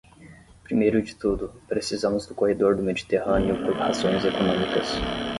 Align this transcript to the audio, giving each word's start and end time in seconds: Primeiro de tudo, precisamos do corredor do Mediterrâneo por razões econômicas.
Primeiro 0.63 0.99
de 1.03 1.13
tudo, 1.15 1.53
precisamos 1.67 2.25
do 2.25 2.33
corredor 2.33 2.75
do 2.75 2.81
Mediterrâneo 2.81 3.63
por 3.63 3.75
razões 3.77 4.25
econômicas. 4.25 4.89